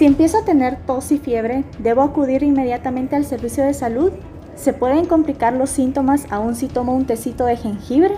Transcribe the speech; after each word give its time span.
Si 0.00 0.06
empiezo 0.06 0.38
a 0.38 0.44
tener 0.46 0.78
tos 0.86 1.12
y 1.12 1.18
fiebre, 1.18 1.62
¿debo 1.78 2.00
acudir 2.00 2.42
inmediatamente 2.42 3.16
al 3.16 3.26
servicio 3.26 3.64
de 3.64 3.74
salud? 3.74 4.10
¿Se 4.56 4.72
pueden 4.72 5.04
complicar 5.04 5.52
los 5.52 5.68
síntomas 5.68 6.24
aún 6.30 6.56
si 6.56 6.68
tomo 6.68 6.96
un 6.96 7.04
tecito 7.04 7.44
de 7.44 7.58
jengibre? 7.58 8.14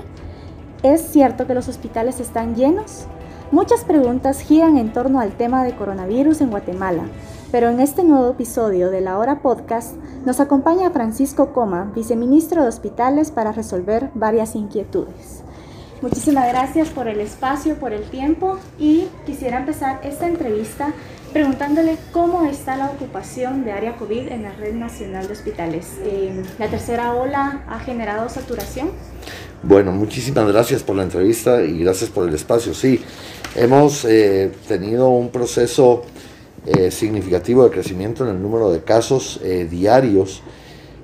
¿Es 0.85 1.01
cierto 1.01 1.49
que 1.49 1.55
los 1.55 1.67
hospitales 1.67 2.21
están 2.21 2.55
llenos? 2.55 3.07
Muchas 3.51 3.83
preguntas 3.83 4.43
giran 4.43 4.79
en 4.79 4.93
torno 4.93 5.19
al 5.19 5.33
tema 5.33 5.65
de 5.65 5.75
coronavirus 5.75 6.43
en 6.43 6.51
Guatemala, 6.51 7.03
pero 7.51 7.69
en 7.69 7.81
este 7.81 8.05
nuevo 8.05 8.31
episodio 8.31 8.93
de 8.93 9.01
La 9.01 9.19
Hora 9.19 9.41
Podcast 9.41 9.97
nos 10.25 10.39
acompaña 10.39 10.93
Francisco 10.93 11.53
Coma, 11.53 11.91
viceministro 11.97 12.63
de 12.63 12.69
Hospitales, 12.69 13.33
para 13.33 13.51
resolver 13.51 14.09
varias 14.15 14.55
inquietudes. 14.55 15.43
Muchísimas 16.01 16.47
gracias 16.49 16.91
por 16.91 17.09
el 17.09 17.19
espacio, 17.21 17.75
por 17.77 17.93
el 17.93 18.09
tiempo 18.09 18.59
y 18.79 19.09
quisiera 19.27 19.59
empezar 19.59 20.01
esta 20.05 20.29
entrevista 20.29 20.93
preguntándole 21.33 21.97
cómo 22.13 22.45
está 22.45 22.77
la 22.77 22.91
ocupación 22.91 23.65
de 23.65 23.73
área 23.73 23.97
COVID 23.97 24.29
en 24.29 24.43
la 24.43 24.53
Red 24.53 24.75
Nacional 24.75 25.27
de 25.27 25.33
Hospitales. 25.33 25.87
Eh, 26.05 26.43
¿La 26.59 26.69
tercera 26.69 27.15
ola 27.15 27.65
ha 27.69 27.81
generado 27.81 28.29
saturación? 28.29 28.91
Bueno, 29.63 29.93
muchísimas 29.93 30.47
gracias 30.47 30.83
por 30.83 30.97
la 30.97 31.05
entrevista 31.05 31.63
y 31.63 31.79
gracias 31.79 32.11
por 32.11 32.29
el 32.29 32.35
espacio. 32.35 32.75
Sí, 32.75 33.03
hemos 33.57 34.05
eh, 34.05 34.51
tenido 34.69 35.09
un 35.09 35.31
proceso 35.31 36.03
eh, 36.67 36.91
significativo 36.91 37.65
de 37.65 37.71
crecimiento 37.71 38.25
en 38.25 38.37
el 38.37 38.43
número 38.43 38.71
de 38.71 38.83
casos 38.83 39.41
diarios 39.71 40.43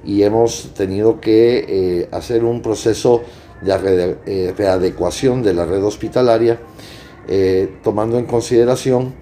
y 0.05 0.23
hemos 0.23 0.75
tenido 0.75 1.21
que 1.21 2.09
hacer 2.13 2.45
un 2.45 2.63
proceso 2.63 3.23
de 3.63 4.53
readecuación 4.57 5.43
de 5.43 5.55
la 5.55 5.67
red 5.67 5.83
hospitalaria, 5.83 6.61
tomando 7.83 8.19
en 8.19 8.27
consideración 8.27 9.15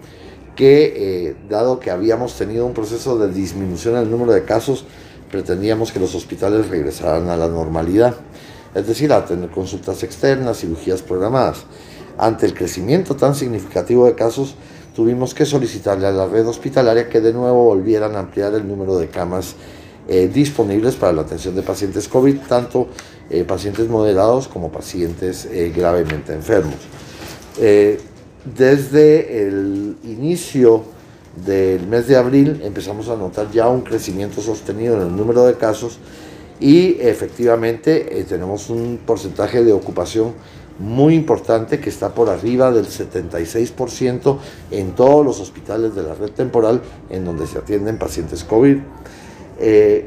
que 0.57 1.29
eh, 1.29 1.37
dado 1.49 1.79
que 1.79 1.91
habíamos 1.91 2.35
tenido 2.35 2.67
un 2.67 2.73
proceso 2.73 3.19
de 3.19 3.33
disminución 3.33 3.95
en 3.97 4.03
el 4.03 4.11
número 4.11 4.33
de 4.33 4.45
casos, 4.45 4.87
pretendíamos 5.31 5.93
que 5.93 6.01
los 6.01 6.15
hospitales 6.15 6.69
regresaran 6.69 7.29
a 7.29 7.37
la 7.37 7.47
normalidad, 7.47 8.17
es 8.75 8.87
decir, 8.87 9.13
a 9.13 9.25
tener 9.25 9.51
consultas 9.51 10.03
externas, 10.03 10.59
cirugías 10.59 11.03
programadas. 11.03 11.65
Ante 12.19 12.47
el 12.47 12.55
crecimiento 12.55 13.15
tan 13.15 13.35
significativo 13.35 14.07
de 14.07 14.15
casos, 14.15 14.55
tuvimos 14.95 15.35
que 15.35 15.45
solicitarle 15.45 16.07
a 16.07 16.11
la 16.11 16.27
red 16.27 16.47
hospitalaria 16.47 17.09
que 17.09 17.21
de 17.21 17.35
nuevo 17.35 17.65
volvieran 17.65 18.17
a 18.17 18.21
ampliar 18.21 18.55
el 18.55 18.67
número 18.67 18.97
de 18.97 19.09
camas 19.09 19.55
eh, 20.09 20.31
disponibles 20.33 20.95
para 20.95 21.13
la 21.13 21.23
atención 21.23 21.55
de 21.55 21.63
pacientes 21.63 22.09
COVID, 22.09 22.39
tanto 22.49 22.89
eh, 23.29 23.45
pacientes 23.45 23.89
moderados 23.89 24.49
como 24.49 24.73
pacientes 24.73 25.49
gravemente 25.75 26.33
enfermos 26.33 26.77
desde 28.55 29.47
el 29.47 29.97
inicio 30.05 30.85
del 31.45 31.87
mes 31.87 32.07
de 32.07 32.17
abril 32.17 32.61
empezamos 32.65 33.09
a 33.09 33.17
notar 33.17 33.51
ya 33.51 33.69
un 33.69 33.83
crecimiento 33.83 34.41
sostenido 34.41 34.97
en 34.97 35.09
el 35.09 35.17
número 35.17 35.45
de 35.45 35.55
casos 35.55 35.99
y 36.61 36.97
efectivamente 37.01 38.19
eh, 38.19 38.25
tenemos 38.25 38.71
un 38.71 38.99
porcentaje 39.05 39.63
de 39.63 39.73
ocupación 39.73 40.33
muy 40.79 41.15
importante 41.15 41.81
que 41.81 41.91
está 41.91 42.15
por 42.15 42.29
arriba 42.29 42.71
del 42.71 42.87
76% 42.87 44.39
en 44.71 44.93
todos 44.93 45.25
los 45.25 45.41
hospitales 45.41 45.95
de 45.95 46.03
la 46.03 46.15
red 46.15 46.31
temporal 46.31 46.83
en 47.11 47.25
donde 47.25 47.47
se 47.47 47.59
atienden 47.59 47.99
pacientes 47.99 48.45
COVID. 48.45 48.79
Eh, 49.59 50.07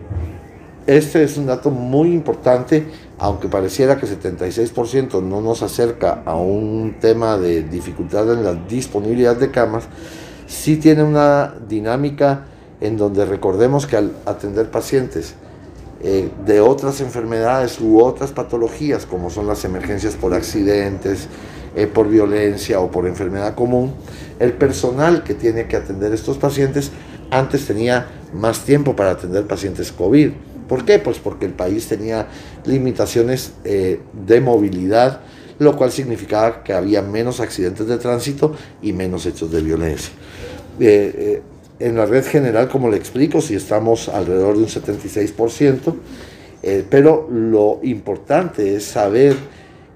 este 0.86 1.24
es 1.24 1.38
un 1.38 1.48
dato 1.48 1.70
muy 1.70 2.12
importante, 2.12 2.86
aunque 3.20 3.50
pareciera 3.50 3.98
que 3.98 4.08
76% 4.08 5.22
no 5.22 5.42
nos 5.42 5.62
acerca 5.62 6.24
a 6.26 6.36
un 6.36 6.96
tema 7.02 7.38
de 7.38 7.64
dificultad 7.64 8.32
en 8.32 8.46
la 8.46 8.54
disponibilidad 8.54 9.36
de 9.36 9.52
camas, 9.52 9.84
sí 10.48 10.78
tiene 10.78 11.04
una 11.04 11.54
dinámica 11.68 12.46
en 12.80 12.96
donde 12.96 13.26
recordemos 13.26 13.86
que 13.86 13.98
al 13.98 14.14
atender 14.26 14.72
pacientes 14.72 15.36
eh, 16.02 16.30
de 16.46 16.62
otras 16.62 17.02
enfermedades 17.02 17.82
u 17.82 18.02
otras 18.02 18.32
patologías, 18.32 19.06
como 19.06 19.30
son 19.30 19.48
las 19.48 19.66
emergencias 19.66 20.16
por 20.16 20.34
accidentes, 20.34 21.28
eh, 21.76 21.88
por 21.88 22.08
violencia 22.08 22.80
o 22.80 22.90
por 22.90 23.06
enfermedad 23.06 23.54
común, 23.54 23.94
el 24.40 24.54
personal 24.54 25.24
que 25.24 25.34
tiene 25.34 25.68
que 25.68 25.76
atender 25.76 26.14
estos 26.14 26.38
pacientes 26.38 26.92
antes 27.32 27.68
tenía 27.68 28.08
más 28.34 28.62
tiempo 28.62 28.96
para 28.96 29.12
atender 29.12 29.46
pacientes 29.46 29.92
COVID 29.92 30.32
¿Por 30.70 30.86
qué? 30.86 31.00
Pues 31.00 31.18
porque 31.18 31.48
el 31.48 31.54
país 31.54 31.88
tenía 31.88 32.28
limitaciones 32.64 33.54
eh, 33.66 34.00
de 34.14 34.40
movilidad, 34.40 35.22
lo 35.58 35.76
cual 35.76 35.92
significaba 35.92 36.64
que 36.64 36.74
había 36.74 37.02
menos 37.02 37.40
accidentes 37.40 37.88
de 37.88 37.98
tránsito 37.98 38.56
y 38.82 38.94
menos 38.94 39.26
hechos 39.26 39.52
de 39.52 39.62
violencia. 39.62 40.12
Eh, 40.80 41.14
eh, 41.18 41.42
en 41.80 41.96
la 41.96 42.06
red 42.06 42.24
general, 42.24 42.70
como 42.70 42.90
le 42.90 42.98
explico, 42.98 43.42
si 43.42 43.56
estamos 43.56 44.10
alrededor 44.10 44.58
de 44.58 44.64
un 44.64 44.70
76%, 44.70 45.96
pero 46.90 47.30
lo 47.32 47.80
importante 47.84 48.76
es 48.76 48.84
saber 48.84 49.34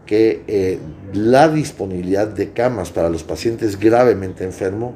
que 0.05 0.79
la 1.11 1.50
disponibilidad 1.50 2.25
de 2.25 2.51
camas 2.51 2.90
para 2.90 3.09
los 3.09 3.23
pacientes 3.23 3.78
gravemente 3.78 4.45
enfermos 4.45 4.94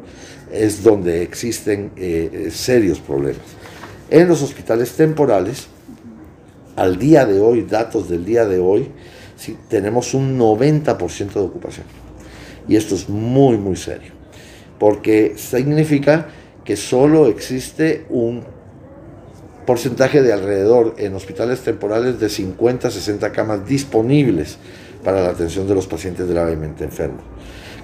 es 0.50 0.82
donde 0.82 1.24
existen 1.24 1.92
serios 2.52 3.00
problemas. 3.00 3.44
En 4.10 4.28
los 4.28 4.42
hospitales 4.42 4.94
temporales, 4.94 5.68
al 6.76 6.98
día 6.98 7.26
de 7.26 7.40
hoy, 7.40 7.64
datos 7.64 8.08
del 8.08 8.24
día 8.24 8.46
de 8.46 8.60
hoy, 8.60 8.90
sí, 9.36 9.58
tenemos 9.70 10.14
un 10.14 10.40
90% 10.40 11.34
de 11.34 11.40
ocupación. 11.40 11.86
Y 12.68 12.76
esto 12.76 12.96
es 12.96 13.10
muy, 13.10 13.58
muy 13.58 13.76
serio, 13.76 14.14
porque 14.80 15.34
significa 15.38 16.28
que 16.64 16.76
solo 16.78 17.28
existe 17.28 18.06
un 18.10 18.44
porcentaje 19.66 20.22
de 20.22 20.32
alrededor 20.32 20.96
en 20.98 21.14
hospitales 21.14 21.60
temporales 21.60 22.20
de 22.20 22.30
50 22.30 22.90
60 22.90 23.32
camas 23.34 23.68
disponibles 23.68 24.58
para 25.04 25.22
la 25.22 25.30
atención 25.30 25.68
de 25.68 25.76
los 25.76 25.88
pacientes 25.88 26.28
gravemente 26.28 26.86
enfermos. 26.86 27.24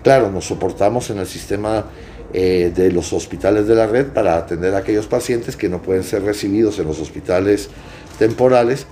Claro, 0.02 0.32
nos 0.32 0.46
soportamos 0.46 1.10
en 1.10 1.20
el 1.20 1.28
sistema 1.28 1.86
eh, 2.34 2.72
de 2.76 2.92
los 2.92 3.14
hospitales 3.14 3.68
de 3.68 3.76
la 3.76 3.88
red 3.88 4.08
para 4.08 4.38
atender 4.38 4.74
a 4.76 4.80
aquellos 4.80 5.08
pacientes 5.08 5.56
que 5.56 5.70
no 5.70 5.82
pueden 5.82 6.04
ser 6.04 6.24
recibidos 6.24 6.80
en 6.80 6.88
los 6.88 7.00
hospitales 7.00 7.70
temporales 8.18 8.88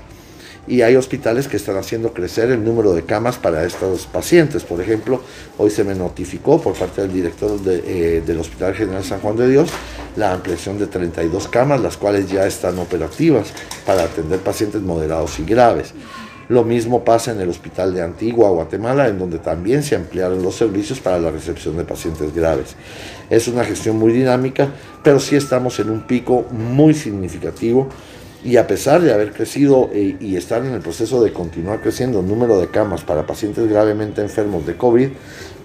y 0.68 0.84
hay 0.84 0.96
hospitales 0.96 1.47
que 1.47 1.57
están 1.57 1.75
haciendo 1.78 2.13
crecer 2.13 2.51
el 2.51 2.63
número 2.63 2.94
de 2.94 3.03
camas 3.03 3.38
para 3.38 3.66
estos 3.66 4.06
pacientes. 4.06 4.63
Por 4.63 4.80
ejemplo, 4.80 5.22
hoy 5.57 5.72
se 5.72 5.84
me 5.84 5.96
notificó 5.96 6.62
por 6.62 6.75
parte 6.75 7.01
del 7.01 7.12
director 7.12 7.59
eh, 7.66 8.22
del 8.25 8.40
Hospital 8.40 8.75
General 8.75 9.03
San 9.03 9.19
Juan 9.22 9.35
de 9.38 9.50
Dios 9.50 9.69
la 10.16 10.34
ampliación 10.34 10.78
de 10.78 10.88
32 10.88 11.47
camas, 11.47 11.81
las 11.81 11.97
cuales 11.97 12.30
ya 12.30 12.46
están 12.46 12.78
operativas 12.80 13.53
para 13.85 14.03
atender 14.03 14.40
pacientes 14.40 14.81
moderados 14.81 15.40
y 15.40 15.46
graves. 15.46 15.94
Lo 16.51 16.66
mismo 16.66 17.06
pasa 17.06 17.31
en 17.31 17.39
el 17.39 17.47
Hospital 17.47 17.94
de 17.94 18.01
Antigua, 18.01 18.50
Guatemala, 18.50 19.07
en 19.07 19.17
donde 19.17 19.39
también 19.39 19.84
se 19.84 19.95
ampliaron 19.95 20.44
los 20.44 20.53
servicios 20.53 21.00
para 21.00 21.17
la 21.17 21.31
recepción 21.31 21.78
de 21.78 21.85
pacientes 21.85 22.35
graves. 22.35 22.75
Es 23.29 23.47
una 23.47 23.63
gestión 23.63 23.97
muy 23.97 24.12
dinámica, 24.12 24.67
pero 25.01 25.22
sí 25.22 25.38
estamos 25.38 25.79
en 25.79 25.89
un 25.89 26.01
pico 26.01 26.44
muy 26.51 26.94
significativo 26.94 27.88
y 28.44 28.57
a 28.57 28.67
pesar 28.67 29.00
de 29.01 29.13
haber 29.13 29.31
crecido 29.31 29.91
eh, 29.94 30.17
y 30.19 30.35
estar 30.35 30.66
en 30.66 30.73
el 30.73 30.81
proceso 30.81 31.23
de 31.23 31.31
continuar 31.31 31.79
creciendo 31.79 32.19
el 32.19 32.28
número 32.28 32.59
de 32.59 32.68
camas 32.68 33.01
para 33.01 33.25
pacientes 33.25 33.69
gravemente 33.69 34.22
enfermos 34.22 34.68
de 34.68 34.75
COVID, 34.75 35.07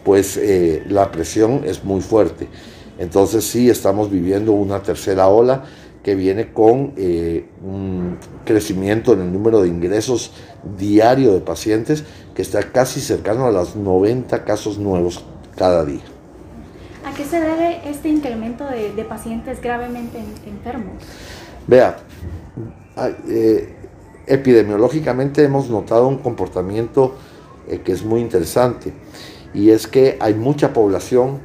pues 0.05 0.37
eh, 0.37 0.85
la 0.89 1.11
presión 1.11 1.63
es 1.65 1.83
muy 1.83 2.01
fuerte. 2.01 2.47
Entonces 3.01 3.43
sí 3.45 3.69
estamos 3.69 4.09
viviendo 4.09 4.53
una 4.53 4.85
tercera 4.85 5.27
ola 5.27 5.65
que 6.07 6.15
viene 6.15 6.53
con 6.53 6.93
eh, 6.97 7.47
un 7.65 8.17
crecimiento 8.45 9.15
en 9.15 9.23
el 9.23 9.33
número 9.33 9.63
de 9.63 9.69
ingresos 9.69 10.31
diario 10.79 11.35
de 11.35 11.41
pacientes 11.41 12.05
que 12.33 12.43
está 12.43 12.63
casi 12.63 13.01
cercano 13.01 13.45
a 13.45 13.51
los 13.51 13.75
90 13.75 14.45
casos 14.45 14.79
nuevos 14.79 15.25
cada 15.57 15.85
día. 15.85 16.05
¿A 17.05 17.13
qué 17.13 17.25
se 17.25 17.41
debe 17.41 17.81
este 17.91 18.09
incremento 18.09 18.65
de, 18.67 19.03
pacientes 19.03 19.61
gravemente 19.61 20.21
enfermos? 20.47 20.95
Vea, 21.67 21.97
eh, 23.29 23.75
epidemiológicamente 24.29 25.43
hemos 25.43 25.69
notado 25.69 26.07
un 26.07 26.19
comportamiento 26.19 27.17
eh, 27.67 27.81
que 27.85 27.91
es 27.91 28.05
muy 28.05 28.21
interesante 28.21 28.93
y 29.53 29.71
es 29.71 29.89
que 29.89 30.17
hay 30.21 30.35
mucha 30.35 30.73
población 30.73 31.41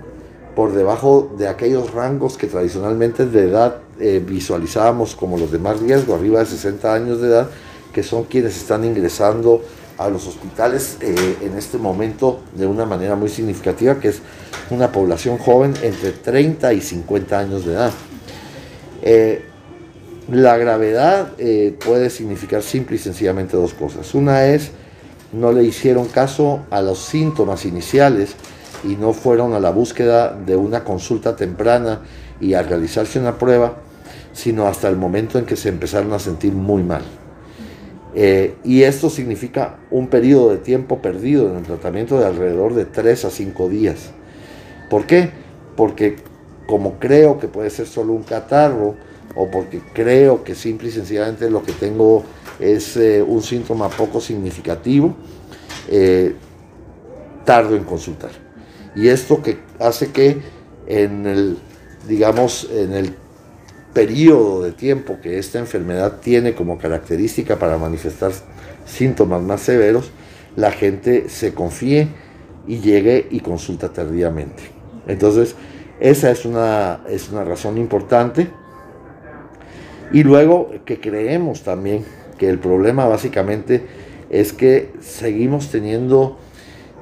por 0.55 0.73
debajo 0.73 1.31
de 1.37 1.47
aquellos 1.47 1.93
rangos 1.93 2.37
que 2.37 2.47
tradicionalmente 2.47 3.25
de 3.25 3.43
edad 3.43 3.77
eh, 3.99 4.21
visualizábamos 4.25 5.15
como 5.15 5.37
los 5.37 5.51
de 5.51 5.59
más 5.59 5.79
riesgo, 5.79 6.15
arriba 6.15 6.39
de 6.39 6.45
60 6.45 6.93
años 6.93 7.21
de 7.21 7.27
edad, 7.27 7.49
que 7.93 8.03
son 8.03 8.25
quienes 8.25 8.57
están 8.57 8.83
ingresando 8.83 9.63
a 9.97 10.09
los 10.09 10.27
hospitales 10.27 10.97
eh, 11.01 11.37
en 11.41 11.57
este 11.57 11.77
momento 11.77 12.39
de 12.55 12.65
una 12.65 12.85
manera 12.85 13.15
muy 13.15 13.29
significativa, 13.29 13.99
que 13.99 14.09
es 14.09 14.21
una 14.69 14.91
población 14.91 15.37
joven 15.37 15.73
entre 15.81 16.11
30 16.11 16.73
y 16.73 16.81
50 16.81 17.39
años 17.39 17.65
de 17.65 17.73
edad. 17.73 17.91
Eh, 19.03 19.45
la 20.29 20.55
gravedad 20.57 21.33
puede 21.83 22.09
significar 22.09 22.61
simple 22.61 22.95
y 22.95 22.99
sencillamente 22.99 23.57
dos 23.57 23.73
cosas. 23.73 24.13
Una 24.13 24.45
es, 24.45 24.71
no 25.33 25.51
le 25.51 25.63
hicieron 25.63 26.07
caso 26.07 26.61
a 26.69 26.81
los 26.81 26.99
síntomas 26.99 27.65
iniciales 27.65 28.35
y 28.83 28.95
no 28.95 29.13
fueron 29.13 29.53
a 29.53 29.59
la 29.59 29.71
búsqueda 29.71 30.33
de 30.33 30.55
una 30.55 30.83
consulta 30.83 31.35
temprana 31.35 32.01
y 32.39 32.53
a 32.53 32.63
realizarse 32.63 33.19
una 33.19 33.37
prueba, 33.37 33.77
sino 34.33 34.67
hasta 34.67 34.87
el 34.87 34.97
momento 34.97 35.37
en 35.37 35.45
que 35.45 35.55
se 35.55 35.69
empezaron 35.69 36.13
a 36.13 36.19
sentir 36.19 36.53
muy 36.53 36.83
mal. 36.83 37.03
Eh, 38.13 38.55
y 38.63 38.83
esto 38.83 39.09
significa 39.09 39.77
un 39.89 40.07
periodo 40.07 40.49
de 40.51 40.57
tiempo 40.57 41.01
perdido 41.01 41.49
en 41.49 41.57
el 41.57 41.63
tratamiento 41.63 42.19
de 42.19 42.25
alrededor 42.25 42.73
de 42.73 42.85
3 42.85 43.25
a 43.25 43.29
5 43.29 43.69
días. 43.69 44.11
¿Por 44.89 45.05
qué? 45.05 45.31
Porque 45.77 46.17
como 46.67 46.99
creo 46.99 47.39
que 47.39 47.47
puede 47.47 47.69
ser 47.69 47.87
solo 47.87 48.13
un 48.13 48.23
catarro, 48.23 48.95
o 49.35 49.49
porque 49.49 49.81
creo 49.93 50.43
que 50.43 50.55
simple 50.55 50.89
y 50.89 50.91
sencillamente 50.91 51.49
lo 51.49 51.63
que 51.63 51.71
tengo 51.71 52.23
es 52.59 52.97
eh, 52.97 53.23
un 53.25 53.41
síntoma 53.41 53.89
poco 53.89 54.19
significativo, 54.19 55.15
eh, 55.89 56.35
tardo 57.45 57.75
en 57.75 57.83
consultar. 57.83 58.31
Y 58.95 59.07
esto 59.07 59.41
que 59.41 59.57
hace 59.79 60.11
que 60.11 60.37
en 60.87 61.25
el, 61.25 61.57
digamos, 62.07 62.69
en 62.71 62.93
el 62.93 63.15
periodo 63.93 64.63
de 64.63 64.71
tiempo 64.71 65.19
que 65.21 65.37
esta 65.37 65.59
enfermedad 65.59 66.19
tiene 66.21 66.53
como 66.53 66.77
característica 66.77 67.57
para 67.57 67.77
manifestar 67.77 68.31
síntomas 68.85 69.41
más 69.41 69.61
severos, 69.61 70.11
la 70.55 70.71
gente 70.71 71.29
se 71.29 71.53
confíe 71.53 72.09
y 72.67 72.79
llegue 72.79 73.27
y 73.29 73.39
consulta 73.39 73.89
tardíamente. 73.89 74.63
Entonces, 75.07 75.55
esa 75.99 76.31
es 76.31 76.45
una, 76.45 77.01
es 77.09 77.29
una 77.29 77.43
razón 77.43 77.77
importante. 77.77 78.49
Y 80.11 80.23
luego 80.23 80.71
que 80.85 80.99
creemos 80.99 81.63
también 81.63 82.03
que 82.37 82.49
el 82.49 82.59
problema 82.59 83.05
básicamente 83.05 83.85
es 84.29 84.51
que 84.51 84.91
seguimos 84.99 85.69
teniendo 85.69 86.37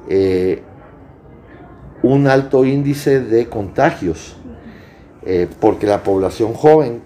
eh, 0.08 0.62
un 2.02 2.26
alto 2.26 2.64
índice 2.64 3.20
de 3.20 3.48
contagios, 3.48 4.36
eh, 5.24 5.48
porque 5.60 5.86
la 5.86 6.02
población 6.02 6.54
joven 6.54 7.02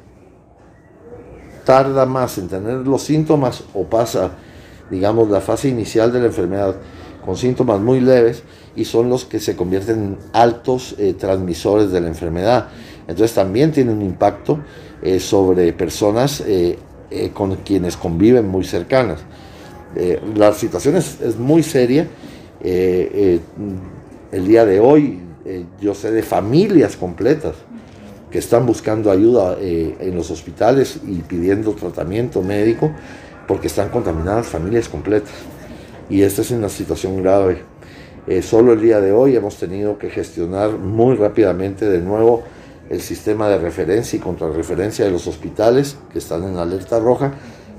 tarda 1.64 2.06
más 2.06 2.38
en 2.38 2.48
tener 2.48 2.86
los 2.86 3.02
síntomas 3.02 3.64
o 3.74 3.84
pasa, 3.84 4.32
digamos, 4.90 5.30
la 5.30 5.40
fase 5.40 5.68
inicial 5.68 6.12
de 6.12 6.20
la 6.20 6.26
enfermedad 6.26 6.76
con 7.24 7.36
síntomas 7.36 7.80
muy 7.80 8.00
leves 8.00 8.42
y 8.76 8.84
son 8.84 9.08
los 9.08 9.24
que 9.24 9.40
se 9.40 9.56
convierten 9.56 9.98
en 9.98 10.18
altos 10.32 10.94
eh, 10.98 11.14
transmisores 11.14 11.90
de 11.90 12.00
la 12.00 12.08
enfermedad. 12.08 12.68
Entonces 13.08 13.34
también 13.34 13.72
tiene 13.72 13.92
un 13.92 14.02
impacto 14.02 14.60
eh, 15.02 15.20
sobre 15.20 15.72
personas 15.72 16.42
con 17.32 17.54
quienes 17.56 17.96
conviven 17.96 18.48
muy 18.48 18.64
cercanas. 18.64 19.20
la 20.34 20.52
situación 20.52 20.96
es 20.96 21.38
muy 21.38 21.62
seria. 21.62 22.08
El 24.34 24.48
día 24.48 24.64
de 24.64 24.80
hoy 24.80 25.20
yo 25.80 25.94
sé 25.94 26.10
de 26.10 26.22
familias 26.22 26.96
completas 26.96 27.54
que 28.32 28.38
están 28.38 28.66
buscando 28.66 29.12
ayuda 29.12 29.56
eh, 29.60 29.94
en 30.00 30.16
los 30.16 30.28
hospitales 30.32 30.98
y 31.06 31.18
pidiendo 31.18 31.72
tratamiento 31.74 32.42
médico 32.42 32.90
porque 33.46 33.68
están 33.68 33.90
contaminadas 33.90 34.48
familias 34.48 34.88
completas. 34.88 35.30
Y 36.10 36.22
esta 36.22 36.42
es 36.42 36.50
una 36.50 36.68
situación 36.68 37.22
grave. 37.22 37.58
Eh, 38.26 38.42
solo 38.42 38.72
el 38.72 38.80
día 38.80 39.00
de 39.00 39.12
hoy 39.12 39.36
hemos 39.36 39.56
tenido 39.56 39.98
que 39.98 40.10
gestionar 40.10 40.78
muy 40.78 41.14
rápidamente 41.14 41.88
de 41.88 42.00
nuevo 42.00 42.42
el 42.90 43.00
sistema 43.02 43.48
de 43.48 43.58
referencia 43.58 44.16
y 44.16 44.20
contrarreferencia 44.20 45.04
de 45.04 45.12
los 45.12 45.28
hospitales 45.28 45.96
que 46.12 46.18
están 46.18 46.42
en 46.42 46.56
alerta 46.56 46.98
roja 46.98 47.34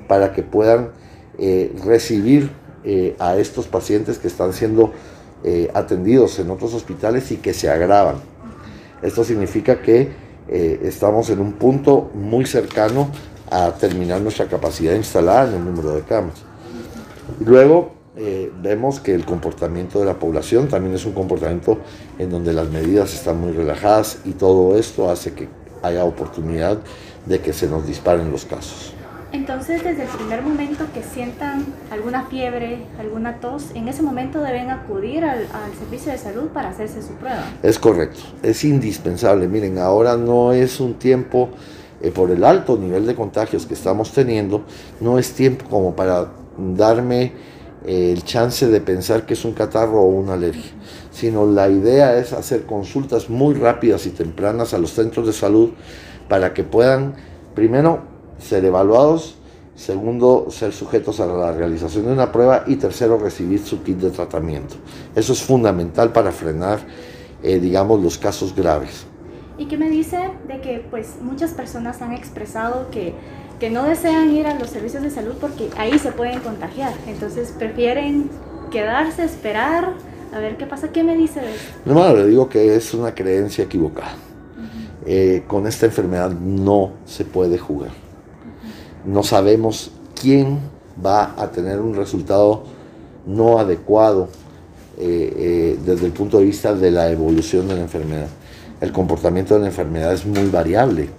para 0.08 0.32
que 0.32 0.42
puedan 0.42 0.92
eh, 1.38 1.76
recibir 1.84 2.50
a 3.18 3.36
estos 3.38 3.66
pacientes 3.66 4.20
que 4.20 4.28
están 4.28 4.54
siendo 4.54 4.94
atendidos 5.74 6.40
en 6.40 6.50
otros 6.50 6.74
hospitales 6.74 7.32
y 7.32 7.38
que 7.38 7.54
se 7.54 7.70
agravan. 7.70 8.16
Esto 9.02 9.24
significa 9.24 9.82
que 9.82 10.10
eh, 10.48 10.80
estamos 10.84 11.30
en 11.30 11.40
un 11.40 11.54
punto 11.54 12.12
muy 12.14 12.46
cercano 12.46 13.10
a 13.50 13.72
terminar 13.72 14.22
nuestra 14.22 14.48
capacidad 14.48 14.96
instalada 14.96 15.50
en 15.50 15.56
el 15.56 15.66
número 15.66 15.96
de 15.96 16.02
camas. 16.02 16.44
Luego 17.40 17.94
eh, 18.16 18.52
vemos 18.62 19.00
que 19.00 19.14
el 19.14 19.26
comportamiento 19.26 20.00
de 20.00 20.06
la 20.06 20.16
población 20.16 20.68
también 20.68 20.96
es 20.96 21.06
un 21.06 21.14
comportamiento 21.14 21.80
en 22.18 22.30
donde 22.30 22.54
las 22.54 22.70
medidas 22.70 23.14
están 23.14 23.40
muy 23.40 23.52
relajadas 23.52 24.20
y 24.26 24.32
todo 24.32 24.78
esto 24.78 25.10
hace 25.10 25.34
que 25.34 25.50
haya 25.84 26.04
oportunidad 26.04 26.80
de 27.26 27.40
que 27.40 27.54
se 27.54 27.68
nos 27.68 27.86
disparen 27.86 28.32
los 28.32 28.46
casos. 28.46 28.94
Entonces, 29.36 29.84
desde 29.84 30.04
el 30.04 30.08
primer 30.08 30.42
momento 30.42 30.86
que 30.94 31.04
sientan 31.04 31.66
alguna 31.92 32.24
fiebre, 32.28 32.86
alguna 32.98 33.42
tos, 33.42 33.66
en 33.76 33.90
ese 33.90 34.02
momento 34.02 34.40
deben 34.40 34.70
acudir 34.70 35.26
al, 35.26 35.46
servicio 35.78 36.14
de 36.14 36.18
salud 36.18 36.48
para 36.54 36.70
hacerse 36.70 37.02
su 37.02 37.16
prueba. 37.16 37.44
Es 37.62 37.78
correcto, 37.78 38.22
es 38.42 38.64
indispensable. 38.64 39.50
Miren, 39.50 39.78
ahora 39.78 40.16
no 40.16 40.54
es 40.54 40.80
un 40.80 40.94
tiempo, 40.94 41.50
eh, 42.02 42.12
por 42.12 42.32
el 42.32 42.46
alto 42.46 42.78
nivel 42.78 43.06
de 43.06 43.14
contagios 43.14 43.66
que 43.66 43.74
estamos 43.74 44.14
teniendo, 44.14 44.64
no 45.02 45.20
es 45.20 45.34
tiempo 45.34 45.66
como 45.70 45.98
para 45.98 46.32
darme 46.58 47.34
eh, 47.86 48.14
el 48.14 48.24
chance 48.24 48.66
de 48.68 48.80
pensar 48.80 49.26
que 49.26 49.34
es 49.34 49.44
un 49.44 49.52
catarro 49.52 50.02
o 50.02 50.08
una 50.08 50.36
alergia, 50.36 50.72
sino 51.12 51.46
la 51.46 51.68
idea 51.68 52.18
es 52.18 52.32
hacer 52.32 52.66
consultas 52.66 53.30
muy 53.30 53.54
rápidas 53.54 54.06
y 54.06 54.12
tempranas 54.12 54.74
a 54.74 54.78
los 54.78 54.92
centros 54.92 55.28
de 55.28 55.34
salud 55.34 55.72
para 56.30 56.54
que 56.54 56.64
puedan, 56.64 57.16
primero, 57.54 58.15
ser 58.40 58.66
evaluados, 58.66 59.36
segundo, 59.76 60.48
ser 60.50 60.72
sujetos 60.72 61.20
a 61.20 61.26
la 61.26 61.52
realización 61.52 62.06
de 62.06 62.14
una 62.14 62.32
prueba 62.32 62.64
y 62.66 62.78
tercero, 62.78 63.18
recibir 63.18 63.60
su 63.60 63.84
kit 63.84 63.98
de 63.98 64.10
tratamiento. 64.10 64.76
Eso 65.16 65.34
es 65.34 65.42
fundamental 65.44 66.12
para 66.12 66.32
frenar, 66.32 66.80
eh, 67.44 67.60
digamos, 67.60 68.02
los 68.02 68.18
casos 68.18 68.56
graves. 68.56 69.06
¿Y 69.58 69.66
qué 69.66 69.78
me 69.78 69.90
dice 69.90 70.32
de 70.48 70.60
que 70.60 70.86
pues 70.90 71.16
muchas 71.22 71.52
personas 71.52 72.02
han 72.02 72.14
expresado 72.14 72.90
que, 72.92 73.14
que 73.60 73.70
no 73.70 73.84
desean 73.84 74.34
ir 74.34 74.48
a 74.48 74.60
los 74.60 74.70
servicios 74.70 75.02
de 75.04 75.10
salud 75.10 75.34
porque 75.40 75.70
ahí 75.78 75.98
se 75.98 76.12
pueden 76.12 76.40
contagiar? 76.40 76.94
Entonces 77.08 77.54
prefieren 77.58 78.30
quedarse, 78.70 79.24
esperar, 79.24 79.94
a 80.34 80.40
ver 80.40 80.58
qué 80.58 80.66
pasa. 80.66 80.90
¿Qué 80.90 81.04
me 81.04 81.16
dice 81.16 81.40
de 81.40 81.56
eso? 81.56 81.64
No, 81.86 82.14
le 82.14 82.28
digo 82.28 82.50
que 82.50 82.76
es 82.76 82.94
una 82.94 83.16
creencia 83.16 83.64
equivocada. 83.64 84.16
Eh, 85.06 85.44
con 85.48 85.68
esta 85.68 85.86
enfermedad 85.86 86.32
no 86.32 86.94
se 87.06 87.26
puede 87.26 87.60
jugar 87.60 88.05
no 89.06 89.24
sabemos 89.24 89.92
quién 90.20 90.60
va 91.04 91.34
a 91.38 91.52
tener 91.52 91.80
un 91.80 91.96
resultado 91.96 92.64
no 93.26 93.60
adecuado 93.60 94.30
eh, 94.98 95.34
eh, 95.38 95.80
desde 95.86 96.06
el 96.06 96.12
punto 96.12 96.40
de 96.40 96.46
vista 96.46 96.74
de 96.74 96.92
la 96.92 97.10
evolución 97.10 97.68
de 97.68 97.76
la 97.76 97.82
enfermedad. 97.82 98.28
El 98.82 98.92
comportamiento 98.92 99.56
de 99.56 99.62
la 99.62 99.68
enfermedad 99.68 100.14
es 100.14 100.26
muy 100.26 100.48
variable 100.50 101.10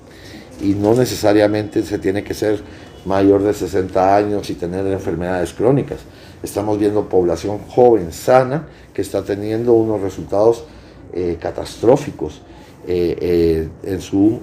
y 0.63 0.75
no 0.75 0.95
necesariamente 0.95 1.83
se 1.83 1.99
tiene 1.99 2.25
que 2.25 2.35
ser 2.35 2.61
mayor 3.05 3.43
de 3.43 3.53
60 3.55 4.17
años 4.17 4.51
y 4.51 4.55
tener 4.55 4.87
enfermedades 4.87 5.53
crónicas. 5.53 6.01
Estamos 6.43 6.79
viendo 6.79 7.09
población 7.09 7.59
joven, 7.69 8.13
sana, 8.13 8.67
que 8.93 9.03
está 9.03 9.23
teniendo 9.23 9.75
unos 9.75 10.01
resultados 10.01 10.65
eh, 11.13 11.37
catastróficos 11.41 12.43
en 12.89 14.01
su 14.01 14.43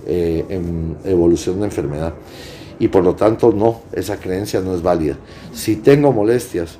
evolución 1.06 1.62
de 1.62 1.66
enfermedad 1.66 2.14
y 2.80 2.88
por 2.88 3.04
lo 3.04 3.16
tanto 3.16 3.52
no, 3.52 3.82
esa 3.94 4.18
creencia 4.18 4.62
no 4.62 4.76
es 4.76 4.82
válida. 4.82 5.18
Si 5.54 5.78
tengo 5.78 6.12
molestias, 6.12 6.78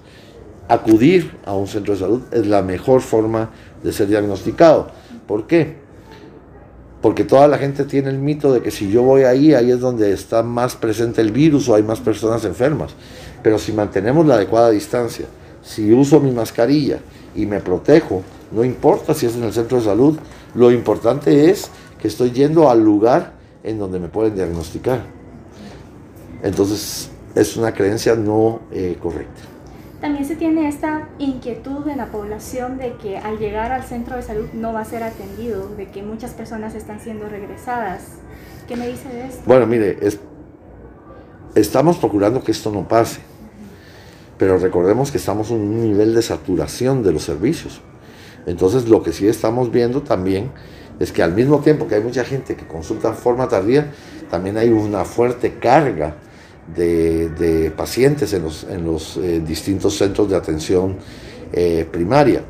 acudir 0.68 1.38
a 1.46 1.54
un 1.54 1.68
centro 1.68 1.94
de 1.94 2.00
salud 2.00 2.22
es 2.32 2.48
la 2.48 2.62
mejor 2.62 3.02
forma 3.02 3.50
de 3.84 3.92
ser 3.92 4.08
diagnosticado. 4.08 4.90
¿Por 5.28 5.48
qué? 5.48 5.76
Porque 7.02 7.26
toda 7.26 7.48
la 7.48 7.58
gente 7.58 7.84
tiene 7.84 8.10
el 8.10 8.18
mito 8.18 8.54
de 8.54 8.62
que 8.62 8.72
si 8.72 8.90
yo 8.90 9.04
voy 9.04 9.24
ahí, 9.24 9.54
ahí 9.54 9.72
es 9.72 9.80
donde 9.80 10.14
está 10.14 10.42
más 10.42 10.76
presente 10.76 11.22
el 11.22 11.32
virus 11.32 11.68
o 11.68 11.76
hay 11.76 11.84
más 11.84 12.00
personas 12.00 12.46
enfermas. 12.46 12.92
Pero 13.42 13.60
si 13.60 13.74
mantenemos 13.74 14.26
la 14.26 14.36
adecuada 14.36 14.70
distancia, 14.70 15.26
si 15.62 15.92
uso 15.92 16.20
mi 16.20 16.32
mascarilla 16.32 17.00
y 17.36 17.46
me 17.46 17.60
protejo, 17.60 18.22
no 18.52 18.64
importa 18.64 19.14
si 19.14 19.26
es 19.26 19.36
en 19.36 19.44
el 19.44 19.54
centro 19.54 19.80
de 19.80 19.84
salud, 19.84 20.18
lo 20.56 20.72
importante 20.72 21.50
es 21.50 21.70
que 22.00 22.08
estoy 22.08 22.32
yendo 22.32 22.70
al 22.70 22.84
lugar 22.84 23.34
en 23.64 23.80
donde 23.80 24.00
me 24.00 24.08
pueden 24.08 24.36
diagnosticar. 24.36 25.23
Entonces 26.44 27.10
es 27.36 27.58
una 27.58 27.74
creencia 27.74 28.16
no 28.16 28.60
eh, 28.72 28.98
correcta. 29.02 29.42
También 30.02 30.26
se 30.26 30.36
tiene 30.36 30.68
esta 30.68 31.08
inquietud 31.18 31.88
en 31.88 31.98
la 31.98 32.08
población 32.08 32.78
de 32.78 32.98
que 32.98 33.18
al 33.18 33.40
llegar 33.40 33.72
al 33.72 33.84
centro 33.84 34.18
de 34.18 34.22
salud 34.22 34.48
no 34.54 34.74
va 34.74 34.82
a 34.82 34.86
ser 34.86 35.02
atendido, 35.02 35.70
de 35.70 35.88
que 35.88 36.04
muchas 36.04 36.32
personas 36.32 36.76
están 36.76 37.00
siendo 37.00 37.30
regresadas. 37.30 38.02
¿Qué 38.68 38.76
me 38.76 38.86
dice 38.86 39.08
de 39.08 39.28
esto? 39.28 39.42
Bueno, 39.46 39.66
mire, 39.66 39.98
estamos 41.56 41.98
procurando 41.98 42.44
que 42.44 42.52
esto 42.52 42.70
no 42.70 42.86
pase, 42.86 43.22
pero 44.38 44.58
recordemos 44.58 45.10
que 45.10 45.18
estamos 45.18 45.52
en 45.52 45.62
un 45.62 45.82
nivel 45.82 46.14
de 46.14 46.22
saturación 46.22 47.02
de 47.02 47.14
los 47.14 47.24
servicios. 47.24 47.80
Entonces 48.46 48.90
lo 48.90 49.02
que 49.04 49.14
sí 49.14 49.26
estamos 49.30 49.72
viendo 49.72 50.02
también 50.02 50.52
es 51.00 51.14
que 51.14 51.24
al 51.24 51.34
mismo 51.34 51.60
tiempo 51.60 51.88
que 51.88 51.96
hay 51.96 52.04
mucha 52.04 52.26
gente 52.26 52.58
que 52.58 52.68
consulta 52.68 53.08
en 53.08 53.16
forma 53.16 53.48
tardía, 53.48 53.94
también 54.30 54.58
hay 54.58 54.70
una 54.70 55.06
fuerte 55.06 55.54
carga 55.60 56.18
de, 56.68 57.72
pacientes 57.76 58.34
en 58.34 58.44
los, 58.44 58.64
en 58.64 58.86
los 58.86 59.18
eh, 59.18 59.42
distintos 59.46 59.98
centros 59.98 60.30
de 60.30 60.36
atención 60.36 60.98
eh, 61.52 61.88
primaria. 61.92 62.44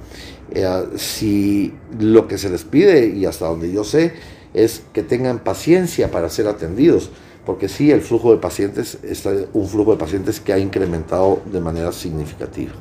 Eh, 0.51 0.85
si 0.97 1.73
lo 1.99 2.27
que 2.27 2.37
se 2.37 2.49
les 2.49 2.63
pide, 2.63 3.07
y 3.07 3.25
hasta 3.25 3.47
donde 3.47 3.71
yo 3.71 3.83
sé, 3.83 4.13
es 4.53 4.83
que 4.93 5.01
tengan 5.01 5.39
paciencia 5.39 6.11
para 6.11 6.29
ser 6.29 6.47
atendidos, 6.47 7.09
porque 7.45 7.67
sí, 7.67 7.91
el 7.91 8.01
flujo 8.01 8.31
de 8.31 8.37
pacientes 8.37 8.99
está 9.03 9.31
un 9.53 9.67
flujo 9.67 9.91
de 9.91 9.97
pacientes 9.97 10.39
que 10.39 10.53
ha 10.53 10.59
incrementado 10.59 11.41
de 11.51 11.59
manera 11.59 11.91
significativa. 11.91 12.71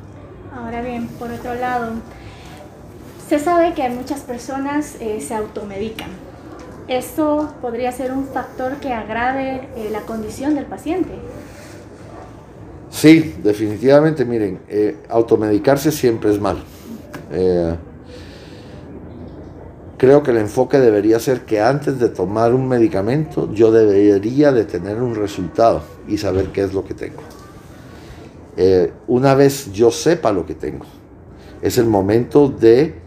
Ahora 0.55 0.81
bien, 0.81 1.07
por 1.19 1.31
otro 1.31 1.55
lado, 1.55 1.93
se 3.27 3.39
sabe 3.39 3.73
que 3.73 3.89
muchas 3.89 4.21
personas 4.21 4.95
se 5.19 5.33
automedican. 5.33 6.22
¿Esto 6.87 7.53
podría 7.61 7.91
ser 7.91 8.11
un 8.11 8.25
factor 8.25 8.77
que 8.77 8.91
agrave 8.91 9.69
eh, 9.75 9.89
la 9.91 10.01
condición 10.01 10.55
del 10.55 10.65
paciente? 10.65 11.11
Sí, 12.89 13.35
definitivamente, 13.41 14.25
miren, 14.25 14.59
eh, 14.67 14.97
automedicarse 15.09 15.91
siempre 15.91 16.31
es 16.31 16.39
mal. 16.39 16.63
creo 19.97 20.21
que 20.21 20.31
el 20.31 20.37
enfoque 20.37 20.79
debería 20.79 21.19
ser 21.19 21.41
que 21.41 21.61
antes 21.61 21.97
de 21.97 22.09
tomar 22.09 22.53
un 22.53 22.67
medicamento 22.67 23.51
yo 23.53 23.71
debería 23.71 24.51
de 24.51 24.65
tener 24.65 25.01
un 25.01 25.15
resultado 25.15 25.81
y 26.07 26.17
saber 26.17 26.47
qué 26.47 26.61
es 26.61 26.73
lo 26.73 26.83
que 26.83 26.93
tengo. 26.93 27.23
una 29.07 29.33
vez 29.33 29.71
yo 29.71 29.89
sepa 29.89 30.31
lo 30.31 30.45
que 30.45 30.53
tengo, 30.53 30.85
es 31.63 31.77
el 31.77 31.85
momento 31.85 32.49
de 32.49 33.03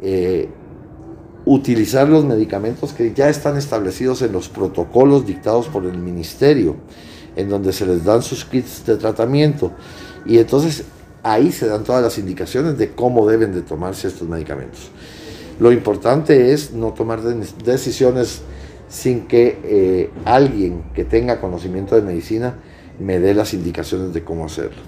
eh, 0.00 0.48
utilizar 1.48 2.06
los 2.06 2.26
medicamentos 2.26 2.92
que 2.92 3.14
ya 3.14 3.30
están 3.30 3.56
establecidos 3.56 4.20
en 4.20 4.32
los 4.32 4.50
protocolos 4.50 5.26
dictados 5.26 5.66
por 5.66 5.86
el 5.86 5.96
ministerio, 5.96 6.76
en 7.36 7.48
donde 7.48 7.72
se 7.72 7.86
les 7.86 8.04
dan 8.04 8.22
sus 8.22 8.44
kits 8.44 8.84
de 8.84 8.98
tratamiento. 8.98 9.72
Y 10.26 10.36
entonces 10.36 10.84
ahí 11.22 11.50
se 11.50 11.66
dan 11.66 11.84
todas 11.84 12.02
las 12.02 12.18
indicaciones 12.18 12.76
de 12.76 12.90
cómo 12.90 13.26
deben 13.26 13.54
de 13.54 13.62
tomarse 13.62 14.08
estos 14.08 14.28
medicamentos. 14.28 14.90
Lo 15.58 15.72
importante 15.72 16.52
es 16.52 16.72
no 16.72 16.92
tomar 16.92 17.22
decisiones 17.22 18.42
sin 18.90 19.26
que 19.26 19.58
eh, 19.64 20.10
alguien 20.26 20.84
que 20.94 21.04
tenga 21.04 21.40
conocimiento 21.40 21.94
de 21.94 22.02
medicina 22.02 22.56
me 23.00 23.20
dé 23.20 23.32
las 23.32 23.54
indicaciones 23.54 24.12
de 24.12 24.22
cómo 24.22 24.44
hacerlo. 24.44 24.82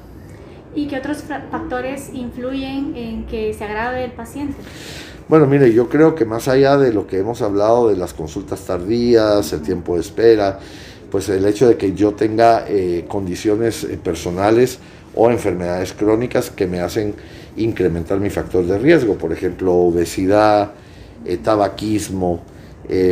¿Y 0.74 0.88
qué 0.88 0.98
otros 0.98 1.24
factores 1.50 2.10
influyen 2.12 2.94
en 2.94 3.26
que 3.26 3.54
se 3.54 3.64
agrave 3.64 4.04
el 4.04 4.12
paciente? 4.12 4.56
Bueno, 5.30 5.46
mire, 5.46 5.72
yo 5.72 5.88
creo 5.88 6.16
que 6.16 6.25
más 6.25 6.49
allá 6.49 6.76
de 6.76 6.92
lo 6.92 7.06
que 7.06 7.18
hemos 7.18 7.40
hablado 7.40 7.88
de 7.88 7.96
las 7.96 8.14
consultas 8.14 8.62
tardías, 8.62 9.52
el 9.52 9.62
tiempo 9.62 9.94
de 9.94 10.00
espera, 10.00 10.58
pues 11.08 11.28
el 11.28 11.46
hecho 11.46 11.68
de 11.68 11.76
que 11.76 11.94
yo 11.94 12.14
tenga 12.14 12.64
eh, 12.66 13.04
condiciones 13.06 13.84
eh, 13.84 13.96
personales 13.96 14.80
o 15.14 15.30
enfermedades 15.30 15.92
crónicas 15.92 16.50
que 16.50 16.66
me 16.66 16.80
hacen 16.80 17.14
incrementar 17.56 18.18
mi 18.18 18.28
factor 18.28 18.66
de 18.66 18.76
riesgo, 18.76 19.14
por 19.18 19.32
ejemplo, 19.32 19.72
obesidad, 19.72 20.72
eh, 21.25 21.37
tabaquismo, 21.37 22.42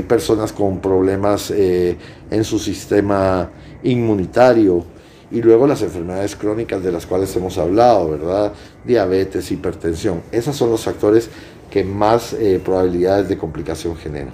personas 0.08 0.52
con 0.52 0.80
problemas 0.80 1.52
en 1.52 2.42
su 2.42 2.58
sistema 2.58 3.48
inmunitario, 3.84 4.84
y 5.30 5.42
luego 5.42 5.66
las 5.66 5.82
enfermedades 5.82 6.36
crónicas 6.36 6.82
de 6.82 6.90
las 6.90 7.06
cuales 7.06 7.34
hemos 7.36 7.58
hablado, 7.58 8.10
¿verdad? 8.10 8.52
Diabetes, 8.84 9.50
hipertensión. 9.50 10.22
Esos 10.32 10.56
son 10.56 10.70
los 10.70 10.84
factores 10.84 11.28
que 11.70 11.84
más 11.84 12.32
eh, 12.32 12.60
probabilidades 12.64 13.28
de 13.28 13.36
complicación 13.36 13.96
generan. 13.96 14.32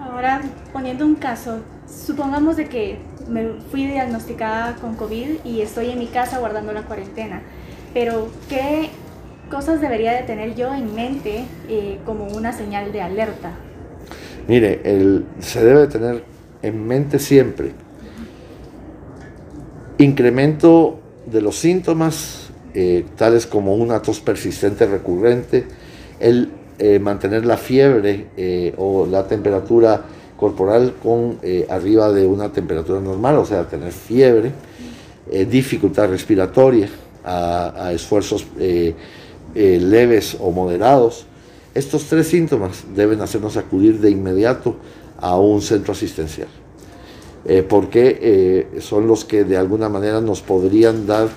Ahora, 0.00 0.42
poniendo 0.72 1.04
un 1.04 1.14
caso, 1.14 1.60
supongamos 1.86 2.56
de 2.56 2.66
que 2.68 2.98
me 3.28 3.52
fui 3.70 3.86
diagnosticada 3.86 4.76
con 4.76 4.94
COVID 4.96 5.44
y 5.44 5.60
estoy 5.60 5.90
en 5.90 5.98
mi 5.98 6.06
casa 6.06 6.38
guardando 6.38 6.72
la 6.72 6.82
cuarentena, 6.82 7.42
pero 7.94 8.28
¿qué 8.48 8.90
cosas 9.50 9.80
debería 9.80 10.12
de 10.12 10.22
tener 10.22 10.54
yo 10.54 10.74
en 10.74 10.94
mente 10.94 11.44
eh, 11.68 11.98
como 12.04 12.26
una 12.26 12.52
señal 12.52 12.92
de 12.92 13.02
alerta? 13.02 13.52
Mire, 14.48 14.80
el, 14.84 15.24
se 15.40 15.64
debe 15.64 15.86
tener 15.86 16.24
en 16.62 16.86
mente 16.86 17.18
siempre 17.18 17.72
Incremento 20.02 20.98
de 21.26 21.40
los 21.40 21.56
síntomas, 21.56 22.50
eh, 22.74 23.04
tales 23.16 23.46
como 23.46 23.76
una 23.76 24.02
tos 24.02 24.18
persistente 24.18 24.84
recurrente, 24.84 25.66
el 26.18 26.50
eh, 26.82 26.98
mantener 26.98 27.46
la 27.46 27.56
fiebre 27.56 28.26
eh, 28.36 28.74
o 28.76 29.06
la 29.06 29.26
temperatura 29.26 30.02
corporal 30.36 30.94
con 31.00 31.38
arriba 31.68 32.10
de 32.10 32.26
una 32.26 32.50
temperatura 32.50 33.00
normal, 33.00 33.36
o 33.36 33.44
sea, 33.44 33.68
tener 33.68 33.92
fiebre, 33.92 34.50
dificultad 35.48 36.08
respiratoria 36.08 36.88
a, 37.24 37.92
esfuerzos 37.94 38.44
leves 39.54 40.36
o 40.40 40.50
moderados. 40.50 41.26
Estos 41.76 42.06
tres 42.06 42.26
síntomas 42.26 42.82
deben 42.92 43.20
hacernos 43.20 43.56
acudir 43.56 44.00
de 44.00 44.10
inmediato 44.10 44.74
a 45.18 45.38
un 45.38 45.62
centro 45.62 45.92
asistencial. 45.92 46.48
Eh, 47.44 47.64
porque 47.68 48.18
eh, 48.22 48.80
son 48.80 49.08
los 49.08 49.24
que 49.24 49.42
de 49.42 49.56
alguna 49.56 49.88
manera 49.88 50.20
nos 50.20 50.42
podrían 50.42 51.06
dar 51.08 51.28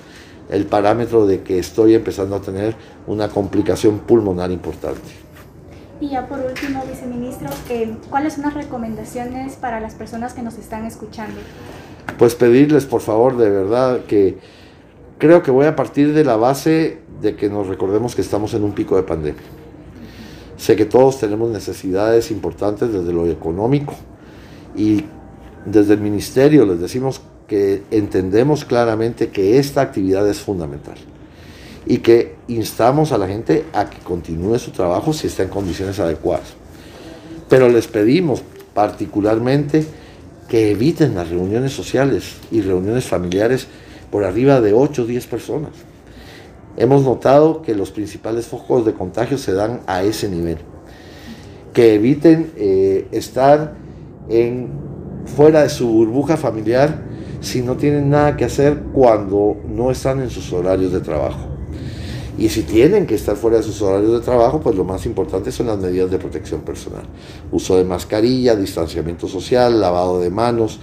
el 0.50 0.66
parámetro 0.66 1.26
de 1.26 1.42
que 1.42 1.58
estoy 1.58 1.96
empezando 1.96 2.36
a 2.36 2.42
tener 2.42 2.76
una 3.08 3.30
complicación 3.30 4.00
pulmonar 4.00 4.52
importante. 4.52 5.25
Y 6.02 6.10
ya 6.10 6.28
por 6.28 6.40
último, 6.40 6.84
viceministro, 6.86 7.50
¿cuáles 8.10 8.34
son 8.34 8.44
las 8.44 8.54
recomendaciones 8.54 9.56
para 9.56 9.80
las 9.80 9.96
personas 9.96 10.34
que 10.34 10.42
nos 10.42 10.58
están 10.58 10.86
escuchando? 10.86 11.40
Pues 12.18 12.36
pedirles, 12.36 12.86
por 12.86 13.02
favor, 13.02 13.38
de 13.38 13.50
verdad, 13.50 14.02
que 14.06 14.38
creo 15.18 15.42
que 15.42 15.52
voy 15.52 15.68
a 15.68 15.76
partir 15.76 16.14
de 16.14 16.26
la 16.26 16.36
base 16.36 17.00
de 17.22 17.36
que 17.36 17.50
nos 17.50 17.68
recordemos 17.68 18.14
que 18.14 18.22
estamos 18.22 18.54
en 18.54 18.64
un 18.64 18.74
pico 18.74 18.98
de 18.98 19.04
pandemia. 19.04 19.42
Sé 20.58 20.76
que 20.76 20.86
todos 20.86 21.20
tenemos 21.20 21.50
necesidades 21.50 22.30
importantes 22.30 22.92
desde 22.92 23.14
lo 23.14 23.28
económico 23.28 23.94
y 24.76 25.06
desde 25.66 25.94
el 25.94 26.02
ministerio 26.02 26.66
les 26.66 26.80
decimos 26.80 27.22
que 27.48 27.84
entendemos 27.92 28.66
claramente 28.66 29.30
que 29.30 29.60
esta 29.60 29.82
actividad 29.82 30.28
es 30.28 30.40
fundamental 30.40 30.98
y 31.86 32.00
que 32.00 32.36
instamos 32.48 33.12
a 33.12 33.18
la 33.18 33.28
gente 33.28 33.66
a 33.74 33.90
que 33.90 34.00
continúe 34.00 34.58
su 34.60 34.72
trabajo 34.72 35.14
si 35.14 35.28
está 35.28 35.44
en 35.44 35.50
condiciones 35.50 36.00
adecuadas. 36.00 36.54
Pero 37.50 37.70
les 37.70 37.88
pedimos 37.88 38.42
particularmente 38.74 39.86
que 40.48 40.72
eviten 40.72 41.16
las 41.16 41.30
reuniones 41.30 41.74
sociales 41.74 42.36
y 42.52 42.62
reuniones 42.62 43.06
familiares 43.06 43.68
por 44.12 44.24
arriba 44.24 44.62
de 44.62 44.74
8 44.74 45.04
o 45.04 45.06
10 45.06 45.28
personas. 45.28 45.72
Hemos 46.78 47.04
notado 47.04 47.62
que 47.62 47.74
los 47.74 47.92
principales 47.92 48.48
focos 48.48 48.86
de 48.86 48.94
contagio 48.94 49.38
se 49.38 49.54
dan 49.54 49.82
a 49.88 50.04
ese 50.04 50.28
nivel. 50.30 50.58
Que 51.74 51.96
eviten 51.96 52.52
eh, 52.58 53.08
estar 53.12 53.76
fuera 55.26 55.64
de 55.64 55.70
su 55.70 55.88
burbuja 55.88 56.36
familiar 56.36 57.04
si 57.42 57.62
no 57.62 57.76
tienen 57.76 58.10
nada 58.10 58.36
que 58.36 58.46
hacer 58.46 58.82
cuando 58.94 59.58
no 59.68 59.92
están 59.92 60.22
en 60.22 60.30
sus 60.30 60.52
horarios 60.52 60.92
de 60.92 61.00
trabajo. 61.00 61.55
Y 62.38 62.50
si 62.50 62.64
tienen 62.64 63.06
que 63.06 63.16
estar 63.16 63.38
fuera 63.38 63.58
de 63.58 63.64
sus 63.64 63.82
horarios 63.82 64.12
de 64.12 64.20
trabajo, 64.20 64.60
pues 64.60 64.76
lo 64.76 64.84
más 64.84 65.06
importante 65.06 65.52
son 65.52 65.68
las 65.68 65.78
medidas 65.78 66.12
de 66.12 66.18
protección 66.18 66.62
personal. 66.62 67.04
Uso 67.52 67.78
de 67.78 67.86
mascarilla, 67.86 68.56
distanciamiento 68.56 69.28
social, 69.28 69.80
lavado 69.80 70.20
de 70.20 70.30
manos, 70.30 70.80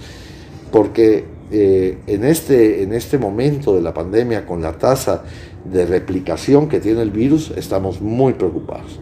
porque 0.71 1.25
eh, 1.51 1.99
en, 2.07 2.23
este, 2.23 2.81
en 2.81 2.93
este 2.93 3.19
momento 3.19 3.75
de 3.75 3.81
la 3.81 3.93
pandemia, 3.93 4.47
con 4.47 4.61
la 4.63 4.73
tasa 4.73 5.23
de 5.63 5.85
replicación 5.85 6.67
que 6.67 6.79
tiene 6.79 7.03
el 7.03 7.11
virus, 7.11 7.51
estamos 7.55 8.01
muy 8.01 8.33
preocupados. 8.33 8.99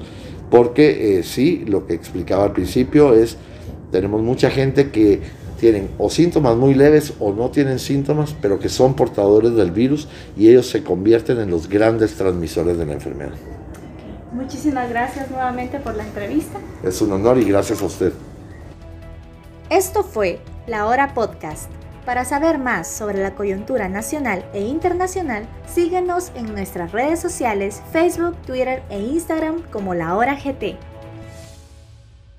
Porque 0.50 1.20
eh, 1.20 1.24
sí, 1.24 1.63
lo 1.65 1.88
que 1.88 1.93
explicaba 1.93 2.43
al 2.43 2.51
principio 2.51 3.13
es 3.13 3.38
tenemos 3.91 4.22
mucha 4.22 4.50
gente 4.50 4.89
que 4.91 5.22
tienen 5.62 5.91
o 6.00 6.10
síntomas 6.10 6.58
muy 6.58 6.74
leves 6.74 7.13
o 7.20 7.32
no 7.32 7.51
tienen 7.51 7.77
síntomas, 7.77 8.36
pero 8.41 8.58
que 8.58 8.68
son 8.68 8.96
portadores 8.96 9.53
del 9.53 9.70
virus 9.70 10.08
y 10.36 10.50
ellos 10.50 10.68
se 10.68 10.84
convierten 10.84 11.39
en 11.39 11.51
los 11.51 11.70
grandes 11.70 12.15
transmisores 12.15 12.80
de 12.80 12.86
la 12.88 12.94
enfermedad. 12.94 13.34
Muchísimas 14.34 14.89
gracias 14.89 15.30
nuevamente 15.30 15.80
por 15.80 15.96
la 15.96 16.03
entrevista. 16.03 16.58
Es 16.84 17.00
un 17.01 17.12
honor 17.12 17.38
y 17.38 17.44
gracias 17.44 17.80
a 17.84 17.86
usted. 17.86 18.12
Esto 19.70 20.03
fue 20.03 20.39
La 20.65 20.88
Hora 20.88 21.13
Podcast. 21.13 21.70
Para 22.08 22.25
saber 22.25 22.58
más 22.58 22.88
sobre 22.88 23.22
la 23.22 23.36
coyuntura 23.36 23.88
nacional 23.88 24.44
e 24.53 24.62
internacional, 24.62 25.46
síguenos 25.72 26.32
en 26.34 26.51
nuestras 26.51 26.91
redes 26.91 27.20
sociales, 27.20 27.84
Facebook, 27.91 28.36
Twitter 28.48 28.82
e 28.89 29.00
Instagram 29.00 29.62
como 29.72 29.94
La 29.94 30.15
Hora 30.15 30.36
GT. 30.36 30.90